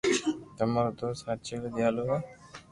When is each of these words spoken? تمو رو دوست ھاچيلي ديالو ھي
تمو 0.55 0.79
رو 0.85 0.91
دوست 0.99 1.21
ھاچيلي 1.27 1.69
ديالو 1.75 2.03
ھي 2.09 2.19